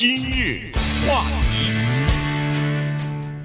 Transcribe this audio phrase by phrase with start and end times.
[0.00, 0.72] 今日
[1.06, 1.70] 话题，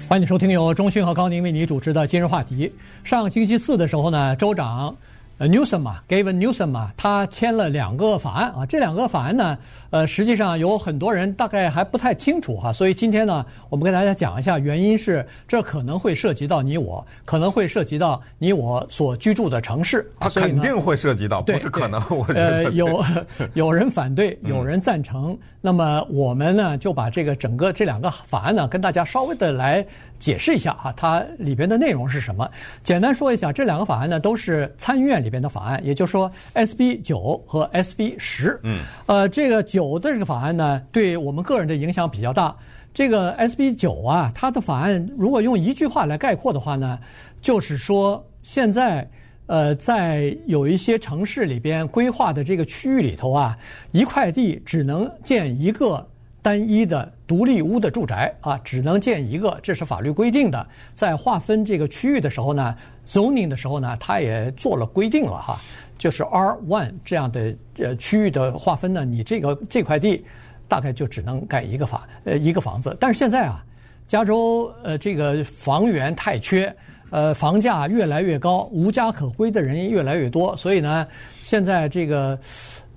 [0.08, 2.72] 欢迎收听由中讯和高宁为你主持的今日话题。
[3.04, 4.96] 上星期四的时候呢，州长。
[5.38, 8.64] 呃，Newsom 嘛，Gavin Newsom 嘛，他签了两个法案啊。
[8.64, 9.58] 这两个法案呢，
[9.90, 12.72] 呃，实际上有很多人大概还不太清楚哈。
[12.72, 20.10] 所以今天呢，我们跟大家讲一下，原因是这可能会涉及到你我，可能会涉及到你我所居住的城市。
[20.18, 22.00] 他肯定会涉及到，不是可能。
[22.08, 23.04] 我觉得呃，有
[23.52, 25.32] 有人反对，有人赞成。
[25.32, 29.86] 嗯、那么我们呢，就把这个整个这两个法案呢，跟大家稍微的来
[30.18, 32.48] 解释一下哈，它里边的内容是什么？
[32.82, 38.60] 简单说一下，这两个法案呢，都是参议院里边的法案，也就是说，SB 九和 SB 十。
[38.62, 42.54] 嗯，呃，这个九的这个法案呢，对我们个人的影响比较大。
[42.94, 46.96] 这个 SB 九啊，它的法案如果用一句话来概括的话呢，
[47.42, 49.04] 就是说，现在
[49.46, 53.58] 呃，在有一些城市里边规划的这个区域里头啊，
[53.90, 56.06] 一块地只能建一个。
[56.46, 60.64] 单一的独立屋的住宅啊，只能建一个，这是法律规定的。
[60.94, 62.72] 在划分这个区域的时候呢
[63.04, 65.60] ，zoning 的时候呢，它也做了规定了哈，
[65.98, 70.24] 就是 R one 这样的呃区域的划分呢，你这个这块地
[70.68, 72.96] 大概就只能盖一个房呃一个房子。
[73.00, 73.64] 但是现在啊，
[74.06, 76.72] 加州呃这个房源太缺，
[77.10, 81.04] 呃房价越来越高，无家可归的人越来越多，所以呢，
[81.42, 82.38] 现在这个。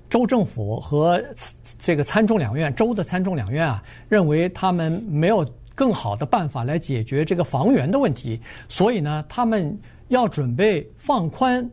[0.10, 1.24] 州政府和
[1.78, 11.70] 这个参众两院，州的参众两院啊，认为他们没有更好的办法来解决这个房源的问题，所以呢，他们要准备放宽，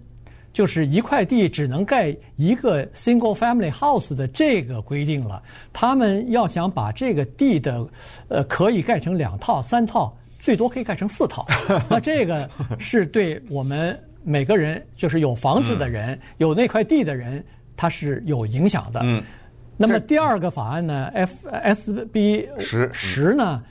[0.52, 5.42] 就是一块地只能盖一个 single family house 的这个规定了。
[5.72, 7.84] 他们要想把这个地的，
[8.28, 11.46] 呃，可以盖成两套、三套，最多可以盖成四套。
[11.88, 12.48] 那这个
[12.78, 17.44] 是对我们每个人，就是有房子的人，有那块地的人。
[17.77, 19.00] 它是有影响的。
[19.05, 19.22] 嗯，
[19.77, 23.62] 那么第二个法案呢，F S B 十十呢，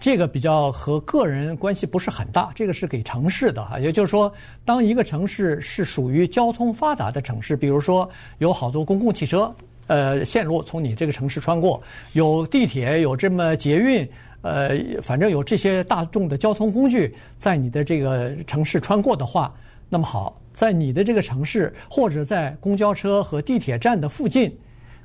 [0.00, 3.78] 这个比较和个人关系不是很大，这个是给城市的哈。
[3.78, 4.32] 也就是说，
[4.64, 9.54] 当一个城市是属于交通发达的城市，比如说有好多公共汽车，
[9.86, 11.80] 呃，线路从你这个城市穿过，
[12.14, 14.08] 有地铁，有这么捷运，
[14.42, 14.70] 呃，
[15.02, 19.54] 反正有这些大众的交通工具在你的这个城市穿过的话，
[19.88, 20.40] 那么好。
[20.54, 24.56] 在你的这个城市，或者在公交车和地铁站的附近，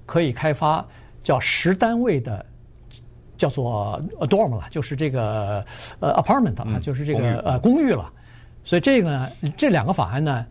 [0.06, 0.86] 可以开发
[1.24, 2.46] 叫十单位的，
[3.36, 5.66] 叫做 dorm 了，就是这个
[6.00, 8.10] 呃 apartment 啊，就是这个呃公寓了。
[8.64, 10.46] 所以这个呢，这两个法案呢，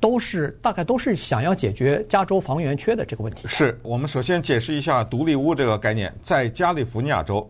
[0.00, 3.46] 都是大概都是想要解决加州房源缺的这个问题。
[3.46, 7.48] 是我们首先解释一下独立屋这个概念，在加利福尼亚州，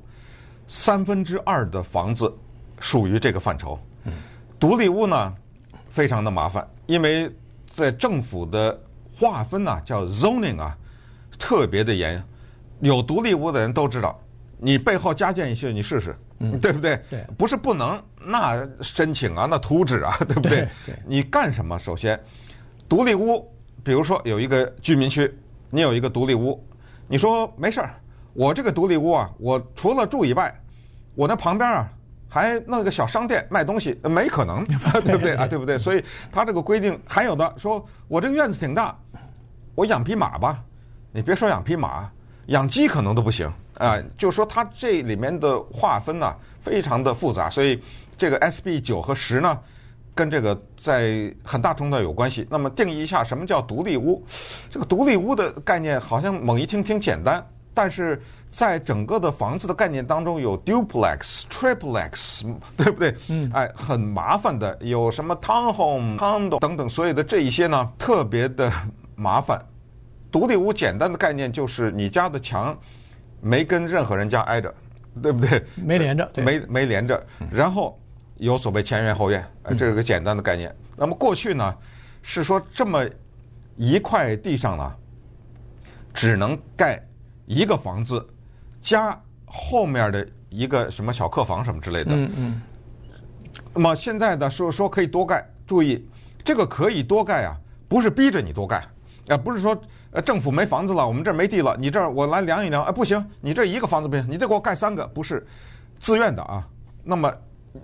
[0.69, 2.31] 三分之二的房子
[2.79, 3.79] 属于这个范畴。
[4.05, 4.13] 嗯
[4.59, 5.35] 独立屋呢，
[5.91, 6.67] 非常的麻烦。
[6.87, 7.31] 因为
[7.69, 8.81] 在政府的
[9.15, 10.75] 划分呢、啊，叫 zoning 啊，
[11.39, 12.23] 特别的严。
[12.81, 14.19] 有独立屋的人都知道，
[14.57, 16.99] 你背后加建一些，你试试，嗯、对不对？
[17.11, 20.51] 对，不是不能，那申请啊，那图纸啊， 对不对？
[20.51, 21.79] 对对，你干什么？
[21.79, 22.19] 首先，
[22.89, 23.47] 独立屋，
[23.85, 25.31] 比如说有一个居民区，
[25.69, 26.67] 你有一个独立屋，
[27.07, 27.95] 你说没事儿，
[28.33, 30.59] 我这个独立屋啊，我除了住以外，
[31.15, 31.93] 我那旁边啊。
[32.33, 34.65] 还弄个小商店卖东西，没可能，
[35.05, 35.47] 对不对啊？
[35.49, 35.77] 对不对？
[35.77, 38.97] 所以他这个规定还有的说，我这个院子挺大，
[39.75, 40.63] 我养匹马吧。
[41.11, 42.09] 你别说养匹马，
[42.47, 43.99] 养鸡可能都不行啊。
[44.17, 46.33] 就说它这里面的划分呢，
[46.63, 47.83] 非常的复杂，所以
[48.17, 49.59] 这个 SB 九和十呢，
[50.15, 52.47] 跟这个在很大程度有关系。
[52.49, 54.25] 那么定义一下什么叫独立屋？
[54.71, 57.45] 这个独立屋的概念好像猛一听挺简单。
[57.73, 58.21] 但是
[58.51, 62.43] 在整个的房子的概念当中，有 duplex、triplex，
[62.77, 63.15] 对不对？
[63.29, 68.71] 嗯，哎，很麻烦的，有什么 townhome、condo 等等，所有的这一些呢，特别的
[69.15, 69.65] 麻烦。
[70.33, 72.77] 独立屋简单的概念就是你家的墙
[73.41, 74.73] 没跟任何人家挨着，
[75.23, 75.65] 对不对？
[75.77, 77.25] 没连着，没没连着。
[77.51, 77.99] 然后
[78.37, 80.75] 有所谓前院后院，这是个简单的概念。
[80.97, 81.75] 那么过去呢，
[82.23, 83.05] 是说这么
[83.77, 84.93] 一块地上呢，
[86.13, 87.01] 只能盖。
[87.51, 88.25] 一个房子
[88.81, 92.13] 加后面的一个什么小客房什么之类的。
[92.15, 92.63] 嗯嗯。
[93.75, 96.09] 那么现在的，说说可以多盖，注意
[96.45, 97.57] 这个可以多盖啊，
[97.89, 98.85] 不是逼着你多盖，
[99.27, 99.77] 啊，不是说
[100.13, 105.45] 呃政府没房子了，我们这儿没地了，你这儿我来量一量，哎不行，你这一个房子不行，你得给我盖三个，不是
[105.99, 106.65] 自愿的啊。
[107.03, 107.35] 那么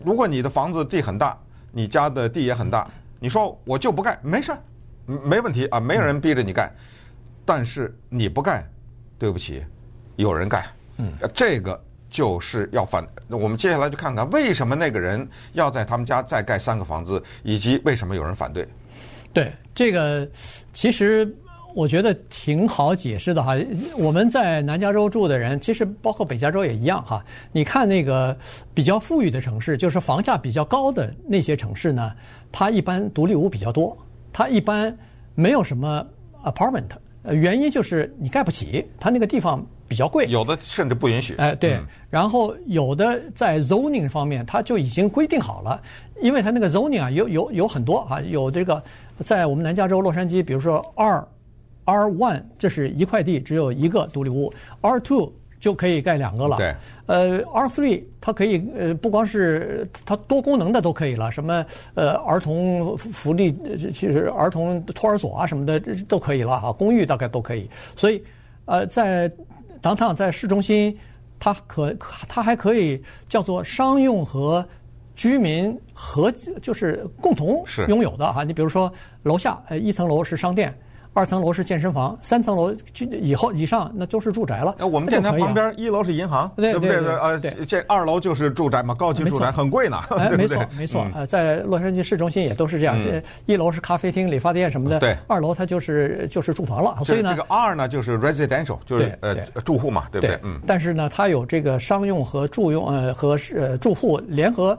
[0.05, 1.37] 如果你的房子地很大，
[1.73, 4.59] 你家的地也很大，你说我就不盖，没事儿，
[5.07, 6.73] 没问题啊，没有人逼着你盖，
[7.45, 8.65] 但是你不盖。
[9.19, 9.65] 对不起，
[10.17, 10.65] 有人盖，
[10.99, 13.07] 嗯，这个就是要反。
[13.27, 18.67] 那我们接下来就看看为什么那个人要在他们家再盖三个房子，以及为什么有人反对。
[19.33, 20.27] 对，这个
[20.73, 21.31] 其实
[21.75, 23.55] 我觉得挺好解释的哈。
[23.99, 27.23] 我们在南加州住的人，其实包括北加州也一样哈。
[27.53, 28.35] 你看那个
[28.73, 32.13] 比较富裕的城市，就是房价比较高的那些城市呢，
[32.51, 33.97] 它一般独立屋比较多，
[34.33, 34.97] 它一般
[35.35, 36.07] 没有什么
[36.45, 36.89] apartment。
[37.33, 41.35] 原因就是你盖不起，它那个地方比较贵，有的甚至不允许。
[41.37, 41.79] 哎，对。
[42.11, 45.81] 然后有的在 zoning 方面，它就已经规定好了，
[46.21, 48.83] 因为它那个 zoning 啊，有有有很多啊，有这个
[49.21, 51.27] 在我们南加州洛杉矶，比如说 R
[51.85, 55.33] R one，这是一块地只有一个独立屋，R two。
[55.59, 56.57] 就可以盖两个了。
[56.57, 56.75] 对。
[57.07, 61.65] 呃，R three 它可以呃，不光是它多功能的都可以了，什么
[61.95, 63.57] 呃儿童福利，
[63.95, 67.71] 其实儿童托儿所啊什么的都可以了哈，公寓大概都可以。
[67.95, 68.21] 所以
[68.65, 69.31] 呃，在
[69.81, 70.99] downtown 在市中心，
[71.39, 71.95] 它可
[72.29, 74.67] 它还可以叫做商用和
[75.15, 78.43] 居民合就是共同拥有的哈。
[78.43, 78.93] 你比如说
[79.23, 80.77] 楼下呃一层楼是商店。
[81.17, 82.71] 二层楼是健身房，三层楼
[83.23, 84.75] 以后以上那都是住宅了。
[84.79, 86.95] 那我们电台旁边一楼是银行，对不对？
[86.97, 89.97] 呃，这二楼就是住宅嘛，高级住宅很贵呢，
[90.29, 90.37] 对？
[90.37, 91.07] 没错，没错。
[91.15, 92.99] 呃，在洛杉矶市中心也都是这样，
[93.47, 95.17] 一楼是咖啡厅、理发店什么的，对。
[95.27, 99.35] 二楼它就是就是住房了，所以呢，这个 R 呢就是 residential，就是呃
[99.65, 100.39] 住户嘛，对不对？
[100.43, 100.61] 嗯。
[100.67, 104.79] 但是呢，它有这个商用和住用呃和呃住户联合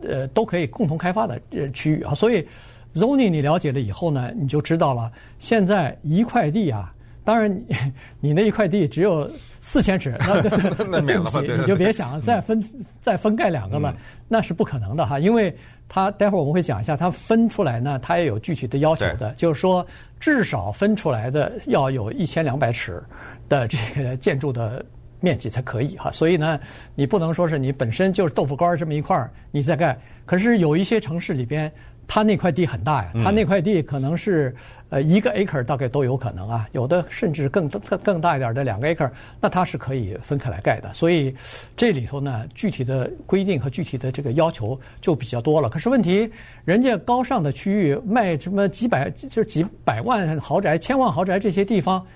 [0.00, 2.48] 呃都可以共同开发的呃区域啊，所以。
[2.96, 5.12] Zoning 你了解了以后呢，你就知道了。
[5.38, 6.90] 现在一块地啊，
[7.24, 7.76] 当然你
[8.20, 10.40] 你那一块地只有四千尺，那
[11.04, 12.64] 对不起，你就别想再分
[12.98, 13.94] 再分盖两个了，
[14.28, 15.18] 那是不可能的哈。
[15.18, 15.54] 因为
[15.86, 19.86] 它待会儿我们会讲一下，它分出来呢，它也有具体的要求的，就是说
[20.18, 23.02] 至少分出来的要有一千两百尺
[23.46, 24.82] 的这个建筑的
[25.20, 26.10] 面积才可以哈。
[26.10, 26.58] 所以呢，
[26.94, 29.98] 你不能说是你本身就是豆腐干这么一块儿你再盖。
[30.24, 31.70] 可是有一些城市里边。
[32.06, 34.54] 他那块地很大呀，他那块地可能是
[34.90, 39.10] 呃一个 acre 大概都有可能啊，有的甚至更更更大一点的两个 acre，
[39.40, 40.92] 那它是可以分开来盖的。
[40.92, 41.34] 所以
[41.76, 45.68] 这里头呢，具体的规定和具体的这个要求就比较多了。
[45.68, 46.30] 可是问题，
[46.64, 52.06] 人家高尚的区域卖什么几百就是几百万豪宅、千万豪宅这些地方，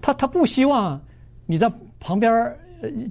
[0.00, 1.00] 他他不希望
[1.46, 1.70] 你在
[2.00, 2.52] 旁边。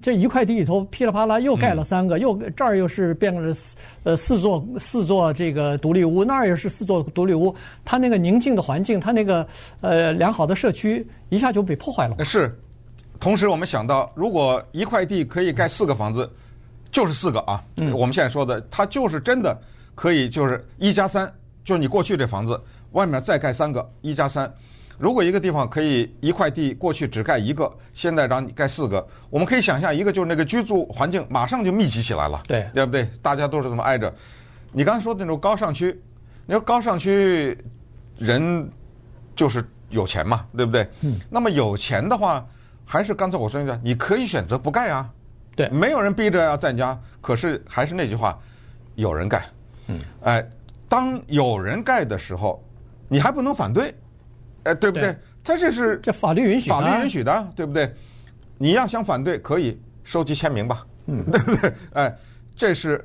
[0.02, 9.48] 这一块地里头噼里啪啦又盖了三个，又这儿又是变成了四呃四座四座这个独立屋，那儿又是四座独立屋，它那个宁静的环境，它那个
[9.80, 12.24] 呃良好的社区一下就被破坏了。
[12.26, 12.54] 是，
[13.20, 16.30] 同时我们想到，如果一块地可以盖四个房子，
[16.92, 17.64] 就是四个啊。
[17.78, 17.92] 嗯。
[17.94, 19.58] 我们现在说的，它就是真的
[19.96, 21.32] 可以，就是一加三，
[21.64, 22.60] 就是你过去这房子
[22.92, 24.52] 外面再盖三个，一加三。
[25.02, 33.10] 如果一个地方可以一块地过去只盖一个，现在让你盖四个，我们可以想象一个就是那个居住环境马上就密集起来了，对，对不对？
[33.20, 34.14] 大家都是这么挨着。
[34.72, 36.00] 你刚才说的那种高尚区，
[36.46, 37.58] 你说高尚区
[38.20, 38.70] 人
[39.36, 40.88] 就是有钱嘛，对不对？
[41.00, 41.20] 嗯。
[41.32, 42.46] 那么有钱的话，
[42.86, 45.10] 还是刚才我说的，你可以选择不盖啊，
[45.56, 46.96] 对，没有人逼着要在家。
[47.22, 48.38] 可是还是那句话，
[48.94, 49.44] 有人盖，
[49.88, 50.48] 嗯，哎，
[50.88, 52.64] 当有人盖的时候，
[53.08, 53.92] 你还不能反对。
[54.64, 55.16] 哎，对不对？
[55.44, 57.92] 他这是这法律允许，法律允许的，对不对？
[58.58, 61.74] 你要想反对，可以收集签名吧，嗯，对不对？
[61.94, 62.16] 哎，
[62.56, 63.04] 这是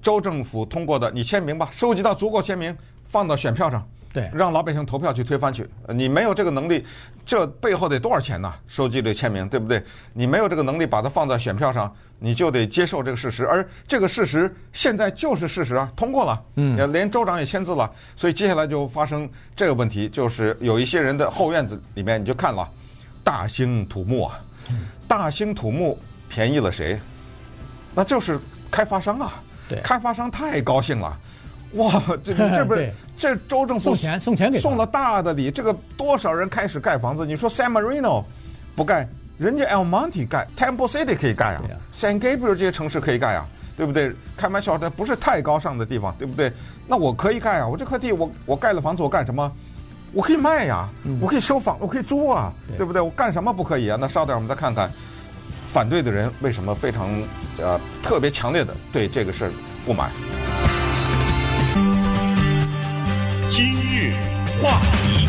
[0.00, 2.74] 州政府通过的，你签名吧，收集到足够签名，
[3.08, 3.86] 放到选票上。
[4.16, 5.68] 对，让老百姓投票去推翻去。
[5.88, 6.82] 你没有这个能力，
[7.26, 8.50] 这背后得多少钱呢？
[8.66, 9.84] 收集这签名，对不对？
[10.14, 13.46] 你没有这个能力把它放在选票上，你就得接受这个事实。
[13.46, 17.92] 而这个事实现在就是事实啊，通过了，嗯，连州长也签字了。
[18.16, 22.66] 所以接下来就发生这个问题，就是有一些人的后院子里面，你就看了，
[23.22, 24.40] 大兴土木啊，
[25.06, 26.98] 大兴土木便宜了谁？
[27.94, 29.34] 那就是开发商啊，
[29.68, 31.14] 对，开发商太高兴了。
[31.76, 37.24] 哇，这 这不是这州政府送钱送钱给送了大的礼，这个多少人开始盖房子？
[37.24, 38.22] 你说 San Marino
[38.74, 41.62] 不盖，人家 El Monte 盖，Temple City 可以盖啊
[41.94, 44.12] ，San Gabriel 这些城市可以盖啊，对不对？
[44.36, 46.52] 开玩笑，这不是太高尚的地方，对不对？
[46.86, 49.50] 那我可以盖啊，我这块地我我盖了房子，我干什么？
[50.12, 50.88] 我可以卖呀，
[51.20, 53.02] 我可以收房，我可以租啊，对不对？
[53.02, 53.98] 我干什么不可以啊？
[54.00, 54.90] 那稍等，我们再看看
[55.72, 57.08] 反对的人为什么非常
[57.58, 59.50] 呃特别强烈的对这个事儿
[59.84, 60.10] 不满。
[64.62, 65.28] 话题，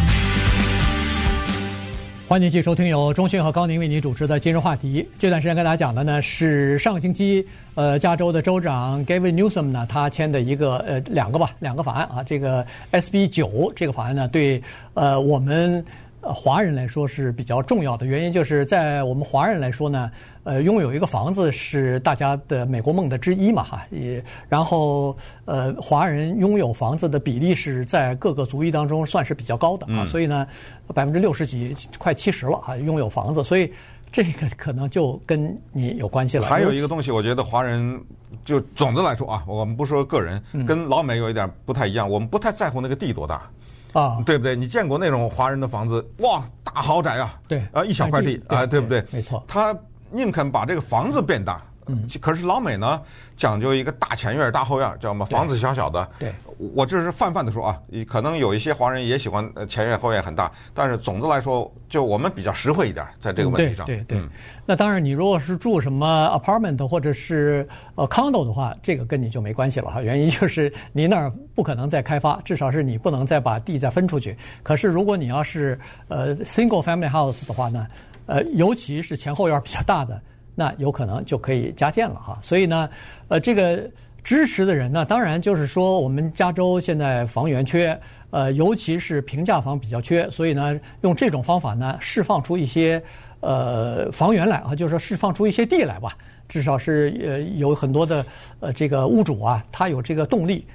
[2.27, 5.03] 欢迎继续收听由中迅和高宁为您主持的《今日话题》。
[5.19, 14.62] 这段时间跟大家讲的呢是上个星期，呃，加州的州长 Gavin Newsom 呢，他签的一个呃两个吧两个法案啊，这个 SB 九这个法案呢，对
[14.93, 15.84] 呃我们。
[16.27, 20.12] 呃华人来说是比较重要的原因，就是在我们华人来说呢，
[20.43, 30.46] 呃，拥有一个房子是大家的美国梦的之一嘛，哈，也然后呃，华人拥有房子的比例是在各个族裔当中算是比较高的啊，所以呢，
[30.93, 33.72] 百分之六十几，快七十了啊，拥有房子，所以
[34.12, 36.46] 这个可能就跟你有关系了。
[36.46, 38.00] 还有一个东西，我觉得华人
[38.43, 43.50] 就总的来说啊，我们不说个人，跟老美有一点不太一样，我们不太在乎那个地多大。
[43.94, 44.56] 啊，对不对？
[44.56, 46.06] 你见过那种华人的房子？
[46.20, 47.39] 哇，大豪宅啊！
[47.48, 49.03] 对，啊，一小块地啊，对不对？
[49.12, 49.75] 没错，他
[50.12, 51.62] 宁肯把这个房子变大。
[51.88, 53.01] 嗯，可是老美呢，
[53.36, 55.25] 讲究一个大前院、大后院，知道吗？
[55.25, 56.08] 房子小小的。
[56.20, 56.32] 对，
[56.74, 63.86] 我这是泛泛的说啊，可能有一些华人也喜欢前院后院很大，但是总的来说，就我们比较实惠一点，在这个问题上。
[63.86, 64.27] 对对对。
[64.65, 70.01] 那当然，你如果是住什么 apartment 或者是呃 condo 的话，这个跟你就没关系了哈。
[70.01, 74.36] 原因就是你那儿不可能再开发，至少是你不能再把地再分出去。
[74.63, 75.79] 可是如果你要是
[76.10, 77.88] 呃 single family house 的话呢，
[78.25, 80.20] 呃，尤其是前后院比较大的。
[80.60, 82.90] 那有可能就可以加建了哈，所以呢，
[83.28, 83.88] 呃，这个
[84.24, 87.96] 支持的人呢，当然就是说，我们加州现在房源缺，
[88.32, 93.00] 呃，尤其是平价房比较缺，所以呢，用这种方法呢，释放出一些
[93.42, 96.18] 呃房源来啊，就是说释放出一些地来吧，
[96.50, 98.26] 至少是呃有很多的
[98.60, 100.66] 呃这个屋主啊，他有这个动力。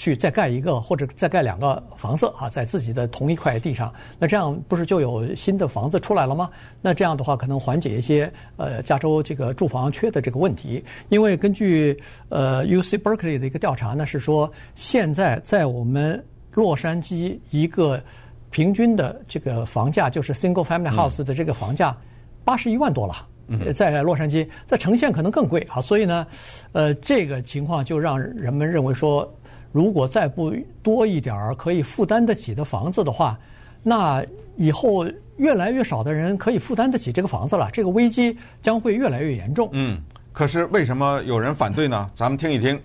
[0.00, 6.48] 去再盖一个或者再盖两个房子啊，在自己的同一块地上，那这样不是就有新的房子出来了吗？
[6.80, 10.82] 那这样的话，可能缓解一些呃加州这个住房缺的这个问题。
[11.10, 11.94] 因为根据
[12.30, 18.02] 呃 UC Berkeley 的一个调查呢，是说现在在我们洛杉矶一个
[18.48, 21.94] 平均的这个房价，就是 Single Family House 的这个房价
[22.42, 23.14] 八十一万多了。
[23.48, 25.82] 嗯，在洛杉矶，在城县可能更贵啊。
[25.82, 26.26] 所以呢，
[26.72, 29.30] 呃，这个情况就让人们认为说。
[29.72, 33.38] 如果再不多一点儿可以负担得起的房子的话，
[33.82, 34.24] 那
[34.56, 39.68] 以后越来越少的人可以负担得起这个房子了，这个危机将会越来越严重。
[39.72, 40.00] 嗯，
[40.32, 42.10] 可是为什么有人反对呢？
[42.16, 42.78] 咱们听一听，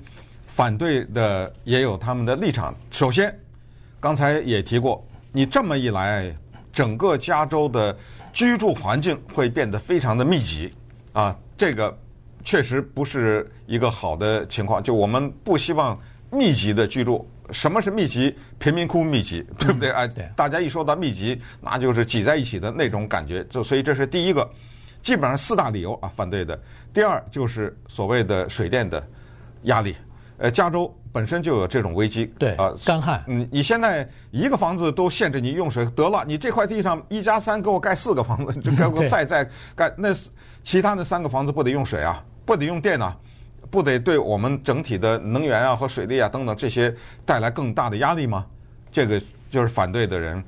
[0.46, 2.74] 反对的也有他们的立场。
[2.92, 3.36] 首先，
[4.00, 6.32] 刚才也提过，你这么一来，
[6.72, 7.98] 整个加州的
[8.32, 10.72] 居住环境会变得非常的密集
[11.14, 11.98] 啊，这个
[12.44, 14.82] 确实不是一个好的情况。
[14.84, 16.00] 就我们不希望。
[16.36, 18.36] 密集的居住，什么是密集？
[18.60, 19.90] 贫民窟密集，对不对？
[19.92, 23.44] 哎，大家一说到密集，那就是挤在一起的那种感觉。
[23.46, 24.48] 就所以这是第一个，
[25.02, 26.60] 基本上四大理由啊，反对的。
[26.94, 29.02] 第二就是所谓的水电的
[29.64, 29.96] 压力。
[30.38, 33.24] 呃，加州本身就有这种危机，对啊，干旱。
[33.26, 40.10] 嗯，你现在一个房子都限制你用水，得了，你这块地上一加三给我盖四个房子，就给我 再再盖，那
[40.64, 43.16] 其他的三个房子不得用水啊，不得用电啊。
[43.70, 46.94] 不得对我们整体的能源啊和水利啊等等这些
[47.26, 48.46] 带来更大的压力吗？
[48.92, 50.44] 这个就是反对的人。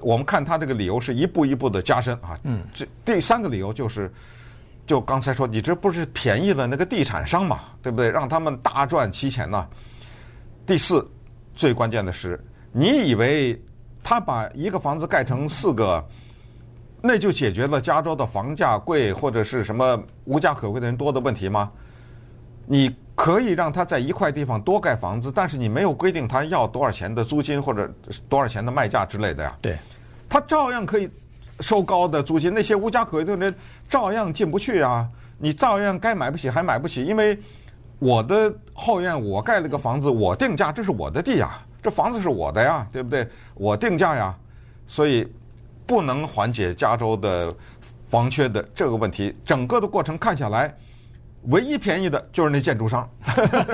[0.00, 2.38] 我们看他这个理由是一步一步的加深啊。
[2.42, 2.62] 嗯。
[2.74, 4.12] 这第三个理由就是，
[4.86, 8.10] 就刚才说，你这不是便宜了那个地产商嘛，对不对？
[8.10, 9.66] 让他们大赚其钱呢。
[10.66, 11.08] 第四，
[11.54, 12.38] 最关键的是，
[12.72, 13.58] 你以为
[14.02, 16.04] 他把一个房子盖成四个，
[17.00, 21.70] 那就解决了加州的房价贵或者是什么无家可归的人多的问题吗？
[22.66, 27.90] 你可以让他在一块地方多盖房子，但是你没有规定他要多少钱的租金或者
[28.28, 29.56] 多少钱的卖价之类的呀。
[29.62, 29.78] 对，
[30.28, 31.08] 他照样可以
[31.60, 33.54] 收高的租金，那些无家可归的人
[33.88, 35.08] 照样进不去啊。
[35.38, 37.38] 你照样该买不起还买不起，因为
[37.98, 43.26] 我的后院我盖了个房子，我定价，这是我的地呀，这房子是我的呀，对不对？
[43.54, 44.36] 我定价呀，
[44.86, 45.26] 所以
[45.86, 47.50] 不能缓解加州的
[48.10, 49.34] 房缺的这个问题。
[49.44, 50.74] 整个的过程看下来。
[51.46, 53.08] 唯一便宜的就是那建筑商，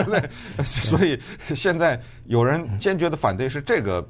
[0.64, 1.18] 所以
[1.54, 4.06] 现在有人坚决的反对是这个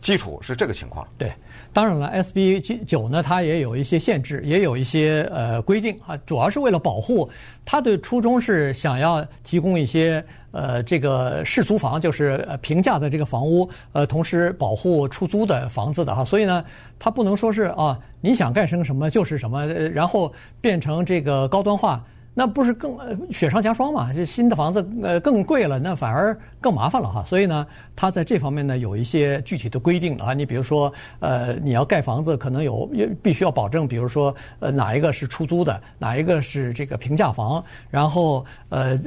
[0.00, 1.06] 基础，是这个情况。
[1.18, 1.32] 对，
[1.72, 7.28] 当然了，SB 九呢，它也有一些限制，也有一些呃规定啊，主要是为了保护。
[7.64, 16.24] 它的初衷是想要提供一些呃这个市租房，就是平价的这个房屋，呃，同时保护出租的房子的哈。
[16.24, 16.64] 所以呢，
[16.98, 22.04] 它不能说是啊，你想盖成什么就是什么，然后变成这个高端化。
[22.32, 22.96] 那不是更
[23.32, 24.12] 雪上加霜嘛？
[24.12, 27.24] 这新的房子呃更贵了，那反而更麻烦了哈。
[27.24, 30.32] 所以呢，他在这方面呢有一些具体的规定啊。
[30.32, 32.88] 你比如说呃，你要盖房子，可能有
[33.20, 38.98] 必须要保证，比如说呃哪一个是出租的，哪一个是这个平价房，然后呃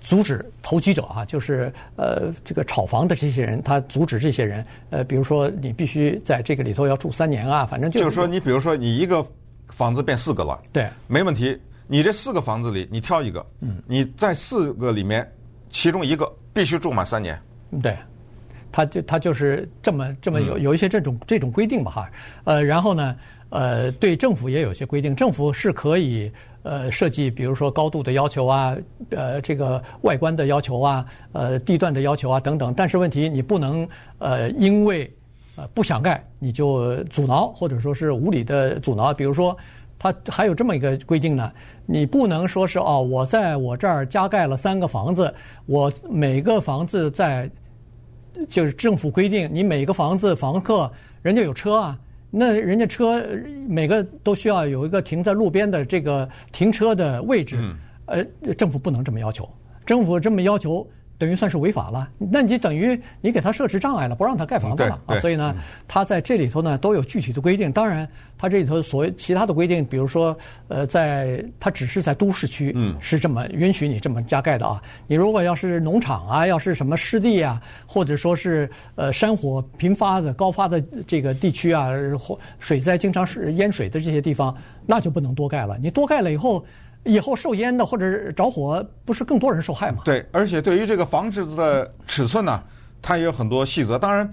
[0.00, 9.24] 阻止投机者啊，就是呃这个炒房的这些人，他阻止这些人呃，比如说你必须在这个里头要住三年啊，反正就就是说你比如说你一个
[9.68, 11.56] 房子变四个了，对，没问题。
[11.90, 13.82] 你这四个房子里，你挑一个，嗯。
[13.86, 15.26] 你在四个里面，
[15.70, 17.40] 其中一个必须住满三年。
[17.82, 17.96] 对，
[18.70, 22.10] 他就他就是这么这么有有一些这种这种规定吧哈，
[22.44, 23.16] 呃，然后呢，
[23.48, 26.30] 呃，对政府也有些规定，政府是可以
[26.62, 28.76] 呃设计，比如说高度的要求啊，
[29.08, 35.10] 呃，这个外观的要求啊，呃，地段的要求啊等等，但是问题你不能呃因为
[35.56, 39.56] 呃不想盖你就阻挠或者说是无理的阻挠，比如说。
[39.98, 41.52] 它还有这么一个规定呢，
[41.84, 45.34] 你不能说是哦，我在我这儿加盖了三个房子，
[45.66, 47.50] 我每个房子在，
[48.48, 50.90] 就是政府规定，你每个房子房客
[51.20, 51.98] 人家有车啊，
[52.30, 53.22] 那人家车
[53.68, 57.58] 每个都需要有一个停在路边的这个停车的位置，
[58.06, 58.24] 呃，
[58.56, 59.48] 政府不能这么要求，
[59.84, 60.88] 政府这么要求。
[61.18, 65.18] 等于算是违法了，那你就等于你给他设置障碍了，不让他盖房子了啊！
[65.18, 65.52] 所以呢，
[65.88, 67.72] 他在这里头呢都有具体的规定。
[67.72, 68.08] 当然，
[68.38, 74.80] 他这里头所谓其他的规定，比如说，呃，在他只是在都市区，嗯，是这么允许你这么加盖的啊。
[75.08, 84.56] 你如果要是农场啊，要是什么湿地啊，或者说是呃山火频发的高发的这个地区啊，或水灾经常是淹水的这些地方，
[84.86, 85.76] 那就不能多盖了。
[85.82, 86.64] 你多盖了以后。
[87.04, 90.02] 以后受淹的或者着火，不是更多人受害吗？
[90.04, 92.62] 对，而且对于这个房子的尺寸呢，
[93.00, 93.98] 它也有很多细则。
[93.98, 94.32] 当然，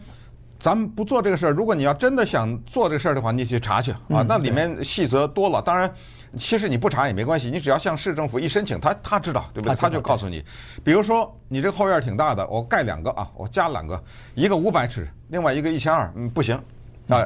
[0.60, 1.52] 咱们不做这个事儿。
[1.52, 5.62] 如果你要真的想做这个事儿的话，你去查去啊，那里面细则多了。
[5.62, 5.90] 当然，
[6.38, 9.76] 其实你不查也没关系，你只要向市政府一申请，他他知道，对不对？
[9.76, 10.44] 他就告诉你，
[10.84, 14.04] 比如说你这个后院挺大的，我盖两个啊，我加两个，
[14.34, 16.60] 一个五百尺，另外一个一千二，嗯，不行
[17.08, 17.26] 啊。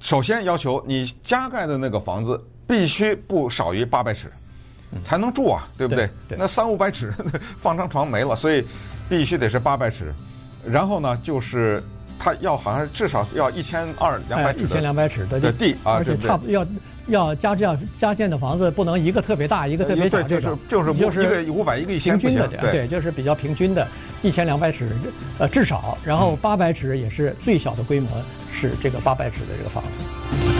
[0.00, 4.32] 首先要求你加盖的那个房子必须不少于八百尺。
[5.04, 6.06] 才能住啊，对不对？
[6.28, 7.12] 对对，那三五百尺
[7.60, 8.64] 放张床没了，所以
[9.08, 10.12] 必须得是八百尺。
[10.64, 11.82] 然后呢，就是
[12.18, 16.66] 他要好像至少要一千二两百尺，一千两百尺的地啊，而且差不要
[17.06, 23.86] 要加这样加建的房子不能一个特别大，一个特别小，就是就是就是一个五百一个一千平均的，对，对，就是比较平均的，
[24.22, 24.88] 一千两百尺
[25.38, 28.08] 呃至少，然后八百尺也是最小的规模，
[28.52, 30.59] 是这个八百尺的这个房子。